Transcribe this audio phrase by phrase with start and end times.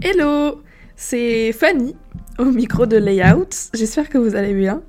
[0.00, 0.62] Hello,
[0.94, 1.96] c'est Fanny
[2.38, 3.48] au micro de Layout.
[3.74, 4.80] J'espère que vous allez bien.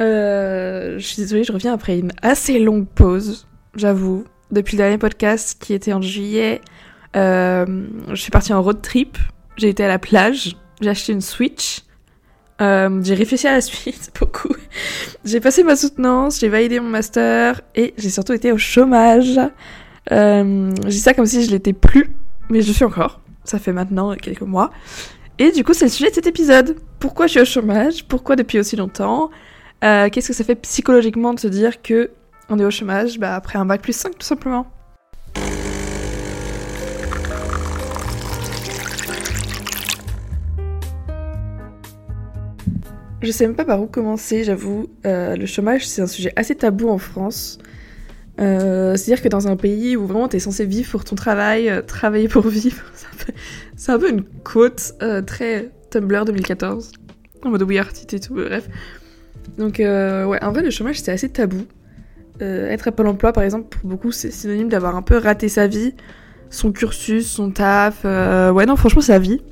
[0.00, 4.24] Euh, je suis désolée, je reviens après une assez longue pause, j'avoue.
[4.50, 6.62] Depuis le dernier podcast qui était en juillet,
[7.14, 9.18] euh, je suis partie en road trip.
[9.58, 11.82] J'ai été à la plage, j'ai acheté une Switch.
[12.62, 14.54] Euh, j'ai réfléchi à la suite beaucoup.
[15.26, 19.38] j'ai passé ma soutenance, j'ai validé mon master et j'ai surtout été au chômage.
[20.10, 22.14] Je dis ça comme si je l'étais plus,
[22.48, 23.21] mais je suis encore.
[23.44, 24.70] Ça fait maintenant quelques mois.
[25.38, 26.76] Et du coup, c'est le sujet de cet épisode.
[27.00, 28.04] Pourquoi je suis au chômage?
[28.04, 29.30] Pourquoi depuis aussi longtemps?
[29.82, 32.10] Euh, Qu'est-ce que ça fait psychologiquement de se dire que
[32.48, 34.66] on est au chômage bah, après un bac plus 5 tout simplement?
[43.22, 44.88] Je sais même pas par où commencer, j'avoue.
[45.06, 47.58] Euh, le chômage, c'est un sujet assez tabou en France.
[48.40, 51.82] Euh, C'est-à-dire que dans un pays où vraiment t'es censé vivre pour ton travail, euh,
[51.82, 52.82] travailler pour vivre,
[53.76, 56.92] c'est un, peu une quote euh, très Tumblr 2014,
[57.44, 58.68] en mode we are et tout, bref.
[59.58, 61.64] Donc ouais, en vrai le chômage c'est assez tabou.
[62.40, 65.66] Être à Pôle emploi par exemple, pour beaucoup c'est synonyme d'avoir un peu raté sa
[65.66, 65.94] vie,
[66.50, 69.42] son cursus, son taf, ouais non franchement la vie.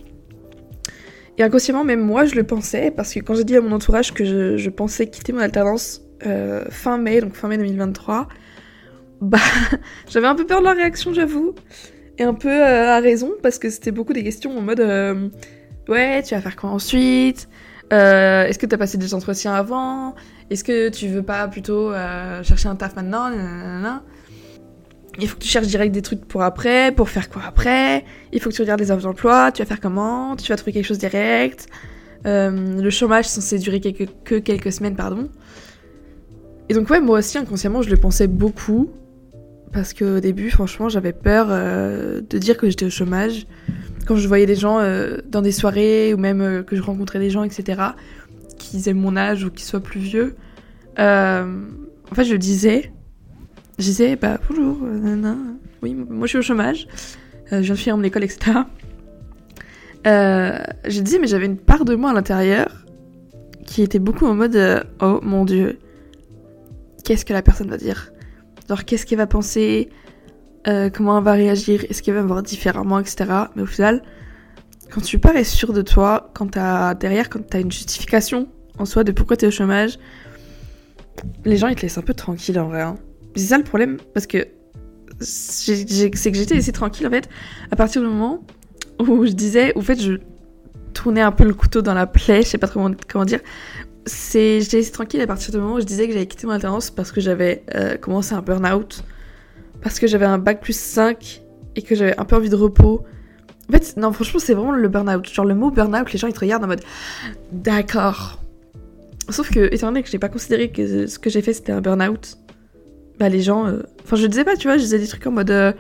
[1.39, 4.15] Et inconsciemment même moi je le pensais, parce que quand j'ai dit à mon entourage
[4.15, 6.03] que je, pensais quitter mon alternance
[6.71, 8.29] fin mai, donc fin mai 2023,
[9.21, 9.39] bah,
[10.09, 11.55] j'avais un peu peur de leur réaction, j'avoue.
[12.19, 15.29] Et un peu euh, à raison, parce que c'était beaucoup des questions en mode euh,
[15.89, 17.49] Ouais, tu vas faire quoi ensuite?
[17.93, 20.15] Euh, Est-ce que t'as passé des entretiens avant?
[20.51, 21.93] Est-ce que tu veux pas plutôt
[22.43, 23.31] chercher un taf maintenant?
[25.19, 28.05] Il faut que tu cherches direct des trucs pour après, pour faire quoi après?
[28.33, 30.37] Il faut que tu regardes les offres d'emploi, tu vas faire comment?
[30.37, 31.67] Tu vas trouver quelque chose direct?
[32.25, 35.29] Le chômage censé durer que quelques semaines, pardon.
[36.69, 38.91] Et donc ouais, moi aussi, inconsciemment, je le pensais beaucoup.
[39.73, 43.47] Parce qu'au début, franchement, j'avais peur euh, de dire que j'étais au chômage.
[44.07, 47.21] Quand je voyais des gens euh, dans des soirées ou même euh, que je rencontrais
[47.21, 47.81] des gens, etc.,
[48.59, 50.35] qui aient mon âge ou qui soient plus vieux,
[50.99, 52.93] en fait, je disais,
[53.79, 55.37] je disais, bah bonjour, nanana.
[55.83, 56.89] oui, moi je suis au chômage,
[57.51, 58.59] je viens de finir mon école, etc.
[60.05, 62.85] Je disais, mais j'avais une part de moi à l'intérieur
[63.65, 65.79] qui était beaucoup en mode, oh mon dieu,
[67.05, 68.13] qu'est-ce que la personne va dire?
[68.71, 69.89] Genre, qu'est-ce qu'elle va penser?
[70.69, 71.85] Euh, Comment elle va réagir?
[71.91, 73.29] Est-ce qu'elle va me voir différemment, etc.
[73.57, 74.01] Mais au final,
[74.93, 78.47] quand tu parais sûr de toi, quand t'as derrière, quand t'as une justification
[78.79, 79.99] en soi de pourquoi t'es au chômage,
[81.45, 82.83] les gens ils te laissent un peu tranquille en vrai.
[82.83, 82.95] hein.
[83.35, 84.47] C'est ça le problème, parce que
[85.19, 85.75] c'est
[86.31, 87.29] que j'étais laissée tranquille en fait
[87.73, 88.45] à partir du moment
[89.01, 90.13] où je disais, au fait, je
[90.95, 93.41] tournais un peu le couteau dans la plaie, je sais pas trop comment, comment dire.
[94.07, 96.55] C'est, j'étais laissée tranquille à partir du moment où je disais que j'avais quitté mon
[96.55, 99.05] alternance parce que j'avais euh, commencé un burn-out,
[99.83, 101.43] parce que j'avais un bac plus 5
[101.77, 103.05] et que j'avais un peu envie de repos.
[103.69, 105.29] En fait, non, franchement, c'est vraiment le burn-out.
[105.33, 106.81] Genre, le mot burn-out, les gens ils te regardent en mode
[107.53, 108.43] d'accord.
[109.29, 111.81] Sauf que, étant donné que j'ai pas considéré que ce que j'ai fait c'était un
[111.81, 112.39] burn-out,
[113.19, 113.67] bah les gens.
[113.67, 115.73] euh, Enfin, je disais pas, tu vois, je disais des trucs en mode euh,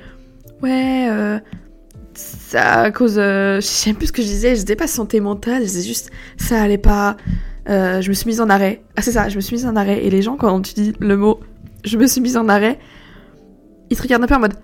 [0.62, 1.40] ouais,
[2.14, 3.14] ça à cause.
[3.16, 6.10] Je sais plus ce que je disais, je disais pas santé mentale, je disais juste
[6.36, 7.16] ça allait pas.
[7.68, 8.82] Euh, je me suis mise en arrêt.
[8.96, 10.04] Ah, c'est ça, je me suis mise en arrêt.
[10.04, 11.40] Et les gens, quand tu dis le mot
[11.84, 12.78] je me suis mise en arrêt,
[13.90, 14.54] ils te regardent un peu en mode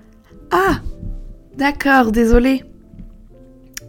[0.51, 0.81] Ah,
[1.57, 2.63] d'accord, désolé.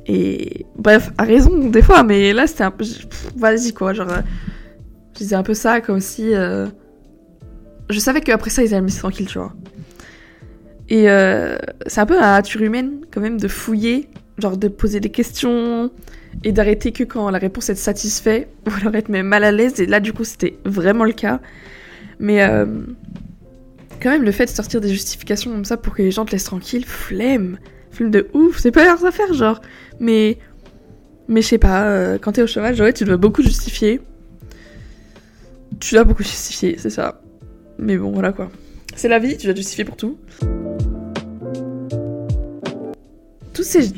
[0.05, 2.85] Et bref, à raison des fois, mais là c'était un peu.
[3.35, 4.09] Vas-y quoi, genre.
[4.09, 4.21] euh,
[5.13, 6.33] Je disais un peu ça comme si.
[6.33, 6.67] euh,
[7.89, 9.53] Je savais qu'après ça ils allaient me laisser tranquille, tu vois.
[10.89, 11.07] Et
[11.87, 15.91] c'est un peu la nature humaine quand même de fouiller, genre de poser des questions
[16.43, 19.79] et d'arrêter que quand la réponse est satisfaite ou alors être même mal à l'aise.
[19.79, 21.39] Et là du coup c'était vraiment le cas.
[22.19, 22.65] Mais euh,
[24.01, 26.31] quand même le fait de sortir des justifications comme ça pour que les gens te
[26.31, 27.57] laissent tranquille, flemme.
[27.91, 29.61] Flemme de ouf, c'est pas leurs affaires genre.
[29.99, 30.37] Mais,
[31.27, 34.01] mais je sais pas, euh, quand t'es au chômage, ouais, tu dois beaucoup justifier.
[35.79, 37.21] Tu dois beaucoup justifier, c'est ça.
[37.77, 38.49] Mais bon, voilà quoi.
[38.95, 40.17] C'est la vie, tu dois justifier pour tout.
[43.53, 43.91] Toutes ces...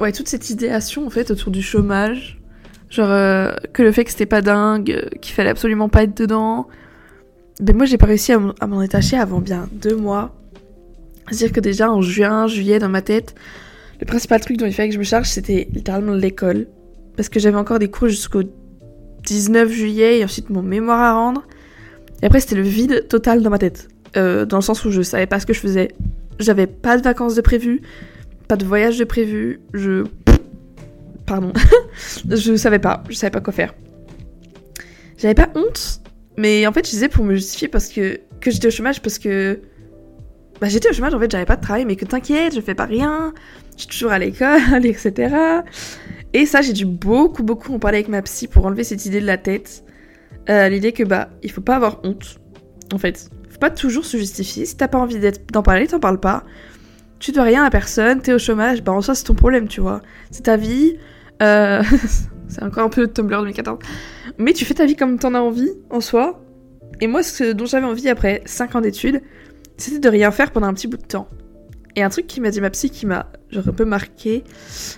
[0.00, 2.38] Ouais, toute cette idéation en fait autour du chômage,
[2.90, 6.16] genre euh, que le fait que c'était pas dingue, euh, qu'il fallait absolument pas être
[6.16, 6.66] dedans,
[7.60, 10.34] ben moi j'ai pas réussi à m'en- à m'en détacher avant bien deux mois.
[11.30, 13.34] C'est-à-dire que déjà en juin, juillet, dans ma tête,
[14.00, 16.66] le principal truc dont il fallait que je me charge, c'était littéralement l'école.
[17.16, 18.42] Parce que j'avais encore des cours jusqu'au
[19.24, 21.42] 19 juillet et ensuite mon mémoire à rendre.
[22.22, 23.88] Et après, c'était le vide total dans ma tête.
[24.16, 25.88] Euh, dans le sens où je savais pas ce que je faisais.
[26.38, 27.80] J'avais pas de vacances de prévu,
[28.48, 29.60] pas de voyage de prévu.
[29.74, 30.04] Je.
[31.26, 31.52] Pardon.
[32.28, 33.02] je savais pas.
[33.08, 33.74] Je savais pas quoi faire.
[35.18, 36.00] J'avais pas honte,
[36.36, 39.18] mais en fait, je disais pour me justifier parce que, que j'étais au chômage parce
[39.18, 39.60] que
[40.60, 42.74] bah, j'étais au chômage, en fait, j'avais pas de travail, mais que t'inquiète, je fais
[42.74, 43.34] pas rien,
[43.76, 45.34] je suis toujours à l'école, etc.
[46.32, 49.20] Et ça, j'ai dû beaucoup, beaucoup en parler avec ma psy pour enlever cette idée
[49.20, 49.84] de la tête.
[50.48, 52.38] Euh, l'idée que, bah, il faut pas avoir honte,
[52.92, 53.30] en fait.
[53.50, 54.66] Faut pas toujours se justifier.
[54.66, 55.18] Si t'as pas envie
[55.52, 56.44] d'en parler, t'en parles pas.
[57.18, 59.80] Tu dois rien à personne, t'es au chômage, bah en soi c'est ton problème, tu
[59.80, 60.02] vois.
[60.30, 60.96] C'est ta vie.
[61.42, 61.82] Euh...
[62.48, 63.78] c'est encore un peu Tumblr 2014.
[64.38, 66.42] Mais tu fais ta vie comme t'en as envie, en soi.
[67.00, 69.22] Et moi, ce dont j'avais envie après 5 ans d'études,
[69.76, 71.28] c'était de rien faire pendant un petit bout de temps.
[71.94, 74.44] Et un truc qui m'a dit ma psy qui m'a un peu marqué,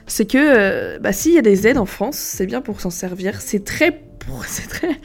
[0.06, 2.90] c'est que euh, bah s'il y a des aides en France, c'est bien pour s'en
[2.90, 3.40] servir.
[3.40, 4.02] C'est très
[4.46, 5.00] c'est très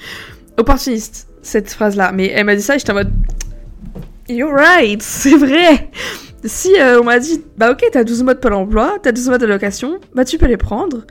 [0.57, 2.12] opportuniste cette phrase là.
[2.12, 3.12] Mais elle m'a dit ça et j'étais en mode
[4.27, 5.92] You're right, c'est vrai.
[6.45, 9.29] Si euh, on m'a dit bah ok t'as 12 mois de Pôle Emploi, t'as 12
[9.29, 11.05] mois de location, bah tu peux les prendre.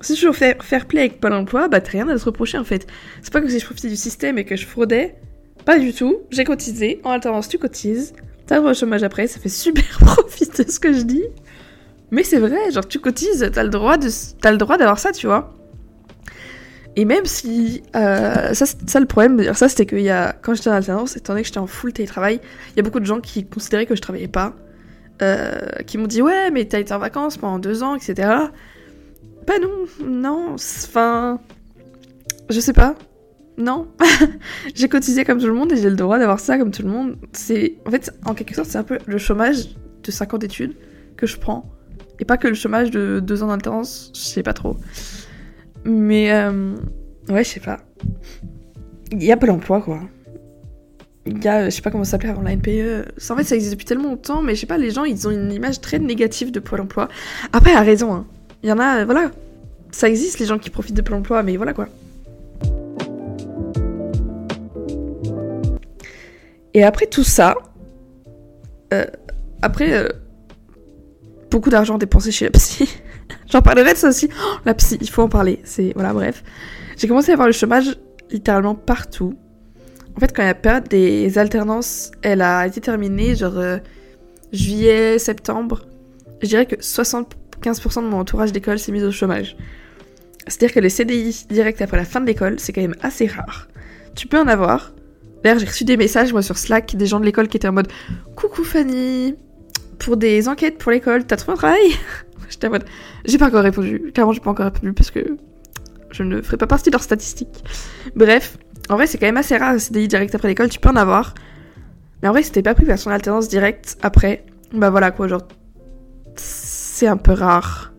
[0.00, 2.58] Si je veux faire, faire play avec Pôle Emploi, bah t'as rien à te reprocher
[2.58, 2.86] en fait.
[3.22, 5.14] C'est pas comme si je profitais du système et que je fraudais.
[5.64, 6.20] Pas du tout.
[6.30, 7.00] J'ai cotisé.
[7.04, 8.14] En alternance, tu cotises.
[8.46, 9.26] T'as le droit au chômage après.
[9.26, 11.24] Ça fait super profiter ce que je dis.
[12.10, 15.54] Mais c'est vrai, genre tu cotises, de, t'as le droit d'avoir ça, tu vois.
[16.96, 20.70] Et même si euh, ça, ça le problème ça, c'était qu'il y a quand j'étais
[20.70, 22.40] en alternance, étant donné que j'étais en full télétravail,
[22.70, 24.54] il y a beaucoup de gens qui considéraient que je travaillais pas,
[25.22, 28.28] euh, qui m'ont dit ouais mais t'as été en vacances pendant deux ans, etc.
[29.46, 31.40] Bah non, non, enfin,
[32.50, 32.96] je sais pas,
[33.60, 33.88] non.
[34.74, 36.88] j'ai cotisé comme tout le monde et j'ai le droit d'avoir ça comme tout le
[36.88, 37.16] monde.
[37.32, 39.68] C'est, en fait, en quelque sorte, c'est un peu le chômage
[40.02, 40.76] de 5 ans d'études
[41.16, 41.70] que je prends.
[42.18, 44.76] Et pas que le chômage de 2 ans d'alternance, je sais pas trop.
[45.84, 46.74] Mais, euh,
[47.28, 47.80] ouais, je sais pas.
[49.12, 50.00] Il y a pas l'emploi, quoi.
[51.26, 53.12] Il y a, je sais pas comment ça s'appelait avant la NPE.
[53.30, 55.30] En fait, ça existe depuis tellement longtemps, mais je sais pas, les gens, ils ont
[55.30, 57.08] une image très négative de Pôle emploi.
[57.52, 58.26] Après, a raison, hein.
[58.62, 59.30] Il y en a, voilà.
[59.90, 61.88] Ça existe, les gens qui profitent de Pôle emploi, mais voilà, quoi.
[66.72, 67.56] Et après tout ça,
[68.92, 69.04] euh,
[69.62, 70.08] après euh,
[71.50, 72.88] beaucoup d'argent dépensé chez la psy,
[73.50, 74.28] j'en parlerai de ça aussi.
[74.32, 75.60] Oh, la psy, il faut en parler.
[75.64, 76.42] C'est voilà, bref.
[76.96, 77.98] J'ai commencé à avoir le chômage
[78.30, 79.34] littéralement partout.
[80.16, 83.78] En fait, quand la période des alternances, elle a été terminée genre euh,
[84.52, 85.86] juillet, septembre.
[86.42, 89.56] Je dirais que 75% de mon entourage d'école s'est mis au chômage.
[90.46, 93.68] C'est-à-dire que les CDI direct après la fin de l'école, c'est quand même assez rare.
[94.16, 94.92] Tu peux en avoir,
[95.42, 97.72] D'ailleurs, j'ai reçu des messages, moi, sur Slack, des gens de l'école qui étaient en
[97.72, 97.88] mode
[98.36, 99.34] Coucou Fanny,
[100.00, 101.90] pour des enquêtes pour l'école, t'as trouvé un travail?
[102.48, 102.84] J'étais en mode
[103.24, 104.10] J'ai pas encore répondu.
[104.12, 105.20] Clairement, j'ai pas encore répondu parce que
[106.10, 107.64] je ne ferai pas partie de leurs statistiques.
[108.16, 108.58] Bref,
[108.88, 111.34] en vrai, c'est quand même assez rare CDI direct après l'école, tu peux en avoir.
[112.22, 115.46] Mais en vrai, c'était pas pris par son alternance directe après, bah voilà quoi, genre.
[116.36, 117.92] C'est un peu rare.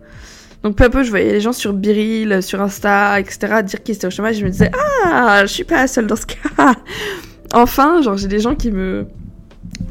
[0.63, 3.63] Donc peu à peu, je voyais les gens sur Biril, sur Insta, etc.
[3.63, 4.37] dire qu'ils étaient au chômage.
[4.37, 4.71] Je me disais,
[5.05, 6.75] ah, je suis pas seule dans ce cas
[7.53, 9.07] enfin, genre, j'ai des gens qui me,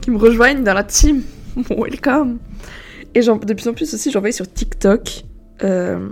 [0.00, 1.22] qui me rejoignent dans la team.
[1.70, 2.38] Welcome.
[3.14, 5.24] Et de plus en plus aussi, j'en voyais sur TikTok.
[5.62, 6.08] Euh,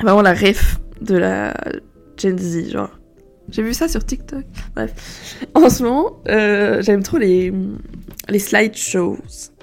[0.00, 1.54] vraiment la ref de la
[2.16, 2.90] Gen Z, genre.
[3.50, 4.44] J'ai vu ça sur TikTok.
[4.74, 5.46] Bref.
[5.54, 7.52] En ce moment, euh, j'aime trop les,
[8.28, 9.18] les slideshows.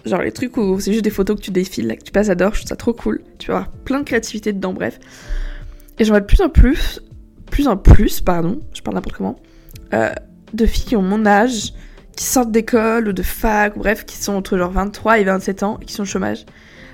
[0.05, 2.29] Genre les trucs où c'est juste des photos que tu défiles, là, que tu passes
[2.29, 3.21] à je trouve ça trop cool.
[3.39, 4.99] Tu vas avoir plein de créativité dedans, bref.
[5.99, 7.01] Et j'en vois de plus en plus,
[7.49, 9.37] plus en plus, pardon, je parle n'importe comment,
[9.93, 10.11] euh,
[10.53, 11.73] de filles qui ont mon âge,
[12.17, 15.63] qui sortent d'école ou de fac, ou bref, qui sont entre genre 23 et 27
[15.63, 16.45] ans et qui sont au chômage.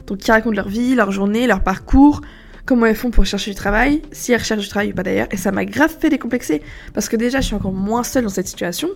[0.06, 2.22] Donc qui racontent leur vie, leur journée, leur parcours,
[2.66, 5.28] comment elles font pour chercher du travail, si elles recherchent du travail ou pas d'ailleurs.
[5.32, 6.62] Et ça m'a grave fait décomplexer.
[6.94, 8.90] Parce que déjà, je suis encore moins seule dans cette situation.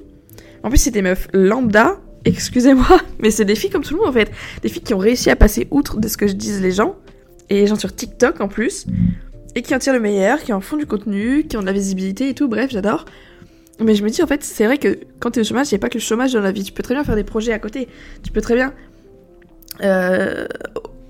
[0.63, 4.09] En plus, c'est des meufs lambda, excusez-moi, mais c'est des filles comme tout le monde
[4.09, 4.29] en fait.
[4.61, 6.97] Des filles qui ont réussi à passer outre de ce que disent les gens.
[7.49, 8.85] Et les gens sur TikTok en plus.
[9.55, 11.71] Et qui en tirent le meilleur, qui en font du contenu, qui ont de la
[11.71, 12.49] visibilité et tout.
[12.49, 13.05] Bref, j'adore.
[13.79, 15.79] Mais je me dis, en fait, c'est vrai que quand t'es au chômage, il n'y
[15.79, 16.63] a pas que le chômage dans la vie.
[16.63, 17.87] Tu peux très bien faire des projets à côté.
[18.23, 18.73] Tu peux très bien
[19.83, 20.47] euh,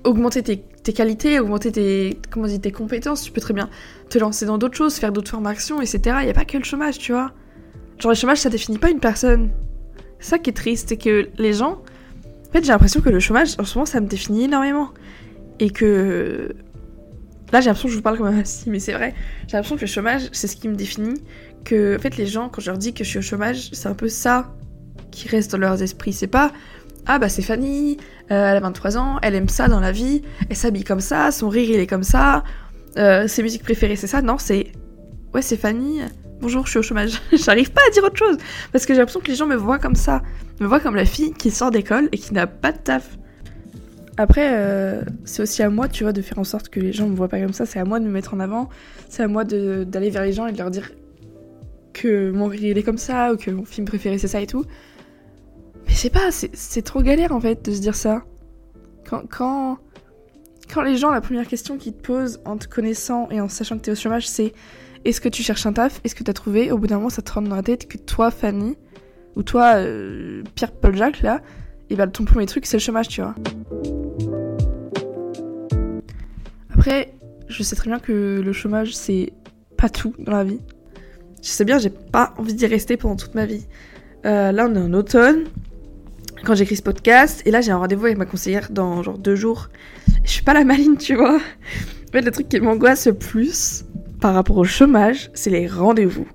[0.04, 3.22] augmenter tes, qualités, augmenter tes, comment dire, tes compétences.
[3.22, 3.70] Tu peux très bien
[4.10, 6.16] te lancer dans d'autres choses, faire d'autres formations, etc.
[6.20, 7.32] Il n'y a pas que le chômage, tu vois.
[7.98, 9.50] Genre, le chômage, ça définit pas une personne.
[10.20, 11.82] Ça qui est triste, c'est que les gens.
[12.48, 14.90] En fait, j'ai l'impression que le chômage, en ce moment, ça me définit énormément.
[15.58, 16.54] Et que.
[17.52, 19.14] Là, j'ai l'impression que je vous parle comme un si, mais c'est vrai.
[19.46, 21.22] J'ai l'impression que le chômage, c'est ce qui me définit
[21.64, 23.88] que en fait les gens quand je leur dis que je suis au chômage, c'est
[23.88, 24.54] un peu ça
[25.10, 26.12] qui reste dans leurs esprits.
[26.12, 26.52] C'est pas
[27.06, 27.96] ah bah c'est Fanny,
[28.30, 31.30] euh, elle a 23 ans, elle aime ça dans la vie, elle s'habille comme ça,
[31.30, 32.44] son rire il est comme ça,
[32.98, 34.22] euh, ses musiques préférées c'est ça.
[34.22, 34.72] Non, c'est
[35.34, 36.00] ouais c'est Fanny.
[36.40, 37.20] Bonjour, je suis au chômage.
[37.32, 38.36] J'arrive pas à dire autre chose
[38.72, 40.22] parce que j'ai l'impression que les gens me voient comme ça,
[40.60, 43.18] me voient comme la fille qui sort d'école et qui n'a pas de taf.
[44.20, 47.08] Après, euh, c'est aussi à moi, tu vois, de faire en sorte que les gens
[47.08, 47.66] me voient pas comme ça.
[47.66, 48.68] C'est à moi de me mettre en avant.
[49.08, 50.90] C'est à moi d'aller vers les gens et de leur dire
[51.92, 54.46] que mon rire il est comme ça, ou que mon film préféré c'est ça et
[54.46, 54.64] tout.
[55.86, 58.24] Mais je sais pas, c'est trop galère en fait de se dire ça.
[59.08, 59.78] Quand, quand,
[60.72, 63.78] quand les gens, la première question qu'ils te posent en te connaissant et en sachant
[63.78, 64.52] que t'es au chômage, c'est
[65.04, 66.00] est-ce que tu cherches un taf?
[66.04, 66.72] Est-ce que t'as trouvé?
[66.72, 68.76] Au bout d'un moment, ça te rentre dans la tête que toi, Fanny,
[69.36, 71.40] ou toi, euh, Pierre-Paul Jacques, là,
[71.88, 73.34] et bah ton premier truc, c'est le chômage, tu vois.
[77.48, 79.32] Je sais très bien que le chômage, c'est
[79.76, 80.60] pas tout dans la vie.
[81.42, 83.66] Je sais bien, j'ai pas envie d'y rester pendant toute ma vie.
[84.26, 85.44] Euh, là, on est en automne,
[86.44, 89.36] quand j'écris ce podcast, et là, j'ai un rendez-vous avec ma conseillère dans genre deux
[89.36, 89.68] jours.
[90.24, 91.36] Je suis pas la maline, tu vois.
[91.36, 93.84] En fait, le truc qui m'angoisse le plus
[94.20, 96.26] par rapport au chômage, c'est les rendez-vous.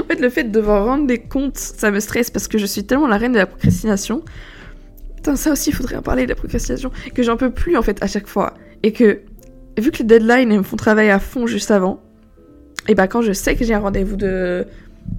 [0.00, 2.66] En fait, le fait de devoir rendre des comptes, ça me stresse parce que je
[2.66, 4.22] suis tellement la reine de la procrastination.
[5.16, 6.90] Putain, ça aussi, il faudrait en parler de la procrastination.
[7.14, 8.54] Que j'en peux plus, en fait, à chaque fois.
[8.82, 9.20] Et que,
[9.78, 12.00] vu que les deadlines me font travailler à fond juste avant,
[12.88, 14.66] et bah quand je sais que j'ai un rendez-vous de,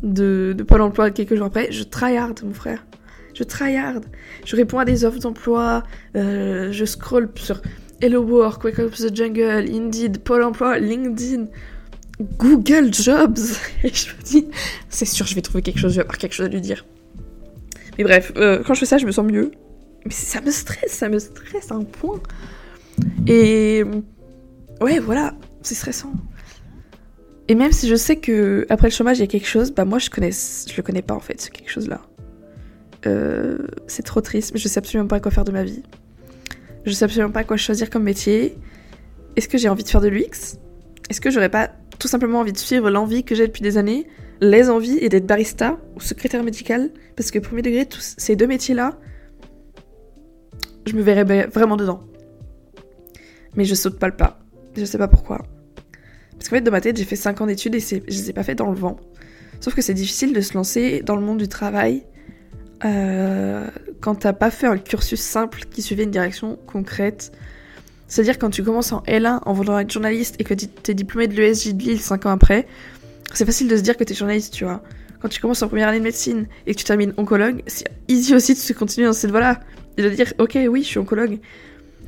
[0.04, 2.86] de, de Pôle emploi quelques jours après, je tryhard, mon frère.
[3.34, 4.02] Je tryhard.
[4.46, 5.84] Je réponds à des offres d'emploi,
[6.16, 7.62] euh, je scroll sur
[8.02, 11.48] Hello Work, Wake Up the Jungle, Indeed, Pôle emploi, LinkedIn,
[12.38, 13.40] Google Jobs.
[13.84, 14.48] Et je me dis,
[14.90, 16.86] c'est sûr, je vais trouver quelque chose, je vais avoir quelque chose à lui dire.
[17.98, 19.52] Mais bref, euh, quand je fais ça, je me sens mieux.
[20.06, 22.22] Mais ça me stresse, ça me stresse à un point.
[23.28, 23.84] Et
[24.82, 26.14] ouais, voilà, c'est stressant.
[27.48, 29.86] Et même si je sais que après le chômage il y a quelque chose, bah
[29.86, 32.02] moi je connais, je le connais pas en fait, ce quelque chose là.
[33.06, 35.84] Euh, c'est trop triste, mais je sais absolument pas quoi faire de ma vie.
[36.86, 38.58] Je sais absolument pas quoi choisir comme métier.
[39.36, 40.58] Est-ce que j'ai envie de faire de l'UX
[41.10, 44.08] Est-ce que j'aurais pas tout simplement envie de suivre l'envie que j'ai depuis des années,
[44.42, 46.90] les envies et d'être barista ou secrétaire médical?
[47.16, 48.98] Parce que premier degré, tous ces deux métiers-là,
[50.88, 52.04] je me verrais vraiment dedans.
[53.56, 54.40] Mais je saute pas le pas.
[54.76, 55.42] Je sais pas pourquoi.
[56.38, 58.34] Parce qu'en fait, dans ma tête, j'ai fait 5 ans d'études et je les ai
[58.34, 58.98] pas fait dans le vent.
[59.62, 62.04] Sauf que c'est difficile de se lancer dans le monde du travail
[62.84, 63.68] euh,
[64.02, 67.32] quand t'as pas fait un cursus simple qui suivait une direction concrète.
[68.08, 71.34] C'est-à-dire quand tu commences en L1 en voulant être journaliste et que t'es diplômé de
[71.36, 72.68] l'ESJ de Lille 5 ans après,
[73.34, 74.84] c'est facile de se dire que t'es journaliste, tu vois.
[75.22, 78.36] Quand tu commences en première année de médecine et que tu termines oncologue, c'est easy
[78.36, 79.60] aussi de continuer dans cette voie-là.
[79.98, 81.40] Et de dire, ok, oui, je suis oncologue.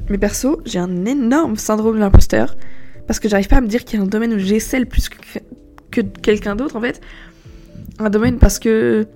[0.10, 2.56] Mais perso, j'ai un énorme syndrome de l'imposteur
[3.08, 5.10] parce que j'arrive pas à me dire qu'il y a un domaine où j'excelle plus
[5.10, 5.18] que,
[5.92, 7.02] que quelqu'un d'autre en fait.
[8.00, 9.08] Un domaine parce que.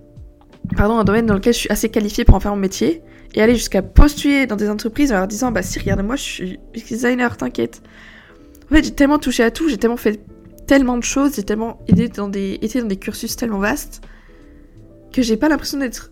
[0.76, 3.02] Pardon, un domaine dans lequel je suis assez qualifiée pour en faire mon métier.
[3.34, 6.60] Et aller jusqu'à postuler dans des entreprises en leur disant Bah si, regarde-moi, je suis
[6.74, 7.82] designer, t'inquiète.
[8.70, 10.22] En fait, j'ai tellement touché à tout, j'ai tellement fait
[10.68, 14.02] tellement de choses, j'ai tellement été dans des, été dans des cursus tellement vastes
[15.12, 16.12] que j'ai pas l'impression d'être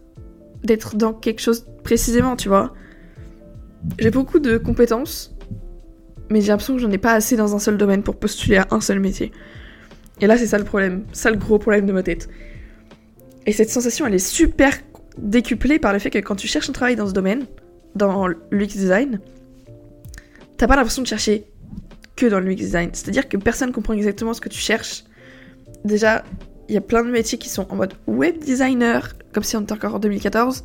[0.64, 2.74] d'être dans quelque chose précisément, tu vois.
[3.98, 5.36] J'ai beaucoup de compétences,
[6.30, 8.68] mais j'ai l'impression que j'en ai pas assez dans un seul domaine pour postuler à
[8.72, 9.32] un seul métier.
[10.22, 11.06] Et là, c'est ça le problème.
[11.14, 12.30] Ça le gros problème de ma tête.
[13.46, 14.74] Et cette sensation, elle est super
[15.18, 17.46] décuplée par le fait que quand tu cherches un travail dans ce domaine,
[17.96, 19.20] dans l'UX design,
[20.58, 21.46] t'as pas l'impression de chercher
[22.16, 22.90] que dans l'UX design.
[22.94, 25.04] C'est-à-dire que personne comprend exactement ce que tu cherches.
[25.86, 26.24] Déjà,
[26.68, 29.62] il y a plein de métiers qui sont en mode web designer, comme si on
[29.62, 30.64] était encore en 2014,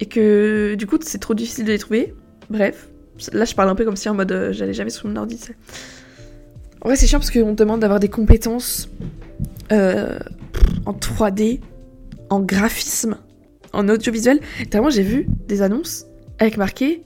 [0.00, 2.14] et que du coup, c'est trop difficile de les trouver.
[2.48, 2.90] Bref,
[3.32, 5.38] Là, je parle un peu comme si en mode euh, j'allais jamais sur mon ordi,
[6.80, 8.88] En vrai, c'est chiant parce qu'on te demande d'avoir des compétences
[9.72, 10.18] euh,
[10.86, 11.60] en 3D,
[12.30, 13.18] en graphisme,
[13.72, 14.40] en audiovisuel.
[14.70, 16.06] Tellement j'ai vu des annonces
[16.38, 17.04] avec marqué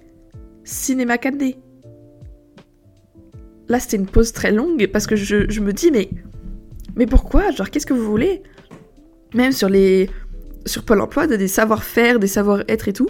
[0.62, 1.56] cinéma 4D.
[3.68, 6.10] Là, c'était une pause très longue parce que je, je me dis, mais,
[6.96, 7.50] mais pourquoi?
[7.50, 8.42] Genre, qu'est-ce que vous voulez?
[9.34, 10.10] Même sur les.
[10.66, 13.08] Sur Pôle emploi, des savoir-faire, des savoir-être et tout,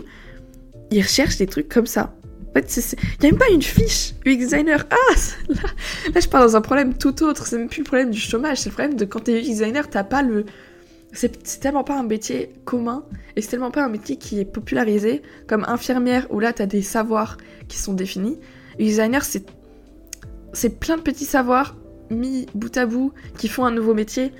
[0.90, 2.14] ils recherchent des trucs comme ça.
[2.50, 4.86] En fait, il n'y a même pas une fiche UX designer.
[4.90, 5.14] Ah,
[6.14, 7.46] là, je parle dans un problème tout autre.
[7.46, 9.88] C'est même plus le problème du chômage, c'est le problème de quand t'es UX designer,
[9.90, 10.44] t'as pas le.
[11.12, 13.04] C'est tellement pas un métier commun
[13.36, 16.82] et c'est tellement pas un métier qui est popularisé comme infirmière où là t'as des
[16.82, 17.36] savoirs
[17.68, 18.38] qui sont définis.
[18.78, 19.46] UX designer, c'est
[20.52, 21.76] c'est plein de petits savoirs
[22.10, 24.32] mis bout à bout qui font un nouveau métier.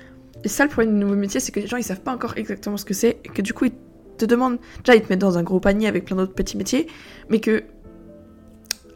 [0.45, 2.37] Et ça, le problème du nouveau métier, c'est que les gens ils savent pas encore
[2.37, 3.73] exactement ce que c'est et que du coup ils
[4.17, 4.59] te demandent.
[4.83, 6.87] Déjà, ils te mettent dans un gros panier avec plein d'autres petits métiers,
[7.29, 7.63] mais que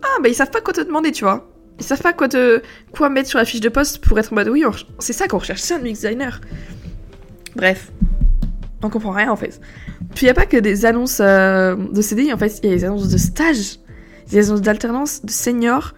[0.04, 1.50] ah, bah ils savent pas quoi te demander, tu vois.
[1.80, 4.36] Ils savent pas quoi te quoi mettre sur la fiche de poste pour être en
[4.36, 4.64] mode oui,
[5.00, 6.40] c'est ça qu'on recherche, c'est un UX designer.
[7.56, 7.92] Bref,
[8.84, 9.60] on comprend rien en fait.
[10.14, 12.74] Puis il y a pas que des annonces euh, de CDI, en fait, il y
[12.74, 13.80] a des annonces de stage,
[14.30, 15.96] des annonces d'alternance, de senior.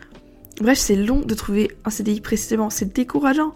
[0.62, 3.54] Bref, c'est long de trouver un CDI précisément, c'est décourageant.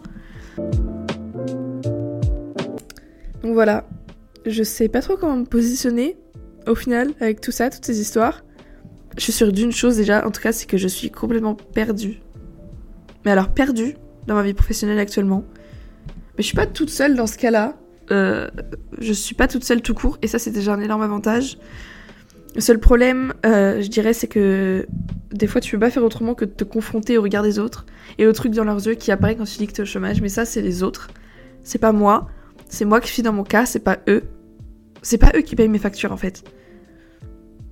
[3.46, 3.88] Donc voilà,
[4.48, 6.18] je sais pas trop comment me positionner
[6.66, 8.44] au final avec tout ça, toutes ces histoires.
[9.18, 12.22] Je suis sûre d'une chose déjà, en tout cas, c'est que je suis complètement perdue.
[13.24, 15.46] Mais alors perdue dans ma vie professionnelle actuellement.
[16.36, 17.76] Mais je suis pas toute seule dans ce cas-là.
[18.10, 18.50] Euh,
[18.98, 21.60] je suis pas toute seule tout court, et ça c'est déjà un énorme avantage.
[22.56, 24.88] Le seul problème, euh, je dirais, c'est que
[25.32, 27.86] des fois, tu peux pas faire autrement que de te confronter au regard des autres
[28.18, 30.20] et au truc dans leurs yeux qui apparaît quand tu dis que t'es au chômage.
[30.20, 31.10] Mais ça, c'est les autres.
[31.62, 32.28] C'est pas moi.
[32.76, 34.24] C'est moi qui suis dans mon cas, c'est pas eux.
[35.02, 36.44] C'est pas eux qui payent mes factures, en fait.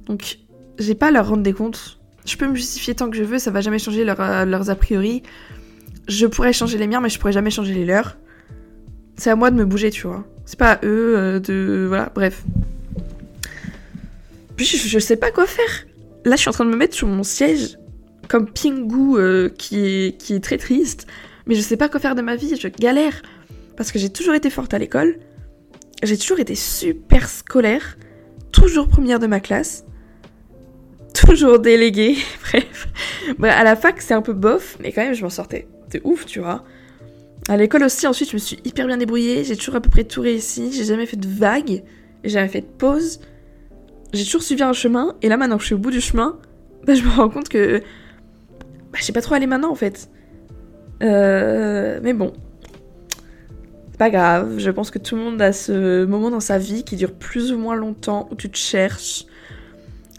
[0.05, 0.37] Donc,
[0.79, 1.99] j'ai pas à leur rendre des comptes.
[2.25, 4.75] Je peux me justifier tant que je veux, ça va jamais changer euh, leurs a
[4.75, 5.21] priori.
[6.07, 8.15] Je pourrais changer les miens, mais je pourrais jamais changer les leurs.
[9.17, 10.23] C'est à moi de me bouger, tu vois.
[10.45, 11.83] C'est pas à eux euh, de.
[11.85, 12.41] Voilà, bref.
[14.55, 15.85] Puis je, sais pas quoi faire.
[16.23, 17.77] Là, je suis en train de me mettre sur mon siège
[18.29, 21.07] comme Pingu euh, qui, est, qui est très triste.
[21.45, 23.21] Mais je sais pas quoi faire de ma vie, je galère.
[23.75, 25.17] Parce que j'ai toujours été forte à l'école.
[26.01, 27.97] J'ai toujours été super scolaire.
[28.51, 29.85] Toujours première de ma classe.
[31.13, 32.17] Toujours déléguée.
[32.51, 32.87] Bref.
[33.43, 35.67] à la fac, c'est un peu bof, mais quand même, je m'en sortais.
[35.89, 36.63] C'est ouf, tu vois.
[37.49, 39.43] À l'école aussi, ensuite, je me suis hyper bien débrouillée.
[39.43, 40.71] J'ai toujours à peu près tout réussi.
[40.71, 41.83] J'ai jamais fait de vagues.
[42.23, 43.19] J'ai jamais fait de pause
[44.13, 46.37] j'ai toujours suivi un chemin, et là maintenant que je suis au bout du chemin,
[46.85, 50.09] bah, je me rends compte que bah, je sais pas trop aller maintenant en fait.
[51.01, 52.33] Euh, mais bon,
[53.97, 54.57] pas grave.
[54.57, 57.51] Je pense que tout le monde a ce moment dans sa vie qui dure plus
[57.51, 59.25] ou moins longtemps où tu te cherches.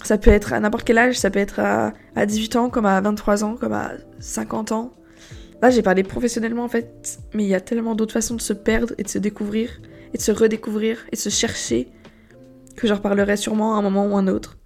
[0.02, 2.86] Ça peut être à n'importe quel âge, ça peut être à, à 18 ans, comme
[2.86, 4.92] à 23 ans, comme à 50 ans.
[5.62, 8.52] Là, j'ai parlé professionnellement en fait, mais il y a tellement d'autres façons de se
[8.52, 9.70] perdre et de se découvrir,
[10.12, 11.88] et de se redécouvrir, et de se chercher
[12.76, 14.58] que j'en reparlerai sûrement à un moment ou un autre.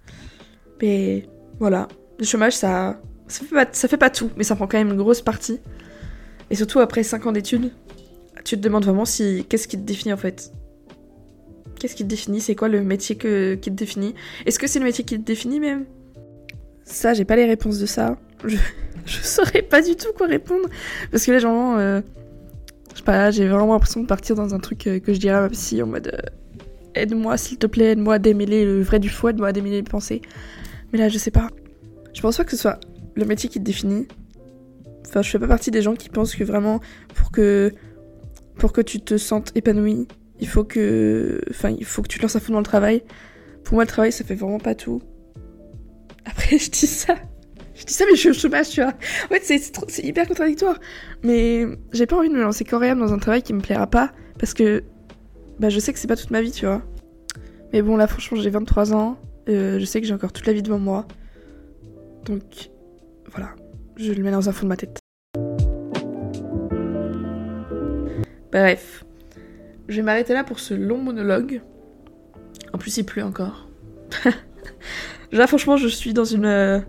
[0.81, 1.87] Mais voilà,
[2.17, 4.89] le chômage, ça, ça, fait pas, ça fait pas tout, mais ça prend quand même
[4.89, 5.59] une grosse partie.
[6.49, 7.71] Et surtout après 5 ans d'études,
[8.43, 10.51] tu te demandes vraiment si qu'est-ce qui te définit en fait?
[11.79, 12.41] Qu'est-ce qui te définit?
[12.41, 14.13] C'est quoi le métier que, qui te définit?
[14.45, 15.85] Est-ce que c'est le métier qui te définit même?
[16.83, 18.17] Ça, j'ai pas les réponses de ça.
[18.45, 18.57] Je,
[19.05, 20.67] je saurais pas du tout quoi répondre.
[21.11, 22.01] Parce que là, genre, euh,
[22.91, 25.37] je sais pas, j'ai vraiment l'impression de partir dans un truc euh, que je dirais
[25.37, 26.07] à ma psy en mode.
[26.13, 26.29] Euh,
[26.95, 29.83] aide-moi s'il te plaît, aide-moi à démêler le vrai du faux, aide-moi à démêler les
[29.83, 30.21] pensées.
[30.91, 31.49] Mais là, je sais pas.
[32.13, 32.79] Je pense pas que ce soit
[33.15, 34.07] le métier qui te définit.
[35.07, 36.79] Enfin, je fais pas partie des gens qui pensent que vraiment,
[37.15, 37.71] pour que,
[38.59, 40.07] pour que tu te sentes épanoui,
[40.39, 43.03] il faut que, enfin, il faut que tu te lances à fond dans le travail.
[43.63, 45.01] Pour moi, le travail, ça fait vraiment pas tout.
[46.25, 47.15] Après, je dis ça.
[47.73, 48.93] Je dis ça, mais je suis au chômage, tu vois.
[49.31, 50.77] Ouais, c'est, c'est hyper contradictoire.
[51.23, 54.11] Mais j'ai pas envie de me lancer coréenne dans un travail qui me plaira pas.
[54.37, 54.83] Parce que
[55.59, 56.81] bah, je sais que c'est pas toute ma vie, tu vois.
[57.71, 59.17] Mais bon, là, franchement, j'ai 23 ans.
[59.47, 61.07] Euh, je sais que j'ai encore toute la vie devant moi.
[62.25, 62.69] Donc,
[63.31, 63.55] voilà.
[63.95, 64.99] Je le mets dans un fond de ma tête.
[68.51, 69.03] Bref.
[69.87, 71.61] Je vais m'arrêter là pour ce long monologue.
[72.73, 73.67] En plus, il pleut encore.
[75.31, 76.45] là, franchement, je suis dans une.
[76.45, 76.79] Euh,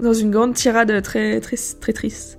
[0.00, 2.38] dans une grande tirade très, très, très triste.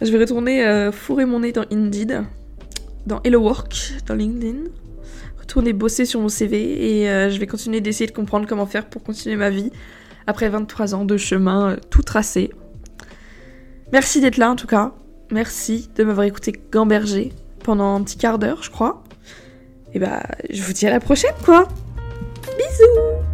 [0.00, 2.24] Je vais retourner euh, fourrer mon nez dans Indeed
[3.06, 4.64] dans Hello Work, dans LinkedIn.
[5.38, 8.86] Retourner bosser sur mon CV et euh, je vais continuer d'essayer de comprendre comment faire
[8.88, 9.70] pour continuer ma vie
[10.26, 12.50] après 23 ans de chemin tout tracé.
[13.92, 14.94] Merci d'être là en tout cas.
[15.30, 19.02] Merci de m'avoir écouté gamberger pendant un petit quart d'heure, je crois.
[19.94, 21.68] Et bah, je vous dis à la prochaine quoi.
[22.56, 23.29] Bisous